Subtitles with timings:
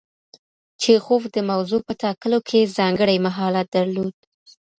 [0.81, 4.15] چیخوف د موضوع په ټاکلو کې ځانګړی مهارت درلود.